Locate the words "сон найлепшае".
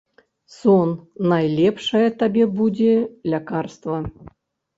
0.57-2.01